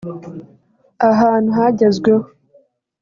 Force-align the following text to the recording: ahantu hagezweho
ahantu 1.09 1.49
hagezweho 1.57 2.25